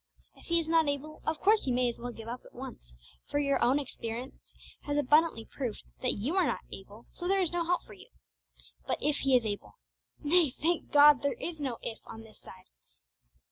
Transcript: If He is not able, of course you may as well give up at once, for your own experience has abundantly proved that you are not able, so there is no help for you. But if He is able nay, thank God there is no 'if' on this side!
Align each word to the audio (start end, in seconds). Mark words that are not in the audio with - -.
If 0.35 0.45
He 0.45 0.59
is 0.59 0.67
not 0.67 0.87
able, 0.87 1.21
of 1.27 1.37
course 1.39 1.67
you 1.67 1.73
may 1.75 1.87
as 1.87 1.99
well 1.99 2.11
give 2.11 2.27
up 2.27 2.41
at 2.43 2.55
once, 2.55 2.91
for 3.29 3.37
your 3.37 3.61
own 3.63 3.77
experience 3.77 4.51
has 4.85 4.97
abundantly 4.97 5.45
proved 5.45 5.83
that 6.01 6.13
you 6.15 6.35
are 6.37 6.47
not 6.47 6.61
able, 6.71 7.05
so 7.11 7.27
there 7.27 7.39
is 7.39 7.51
no 7.51 7.63
help 7.65 7.83
for 7.83 7.93
you. 7.93 8.09
But 8.87 8.97
if 8.99 9.17
He 9.17 9.35
is 9.35 9.45
able 9.45 9.75
nay, 10.23 10.49
thank 10.59 10.91
God 10.91 11.21
there 11.21 11.33
is 11.39 11.61
no 11.61 11.77
'if' 11.83 12.01
on 12.07 12.21
this 12.23 12.39
side! 12.39 12.71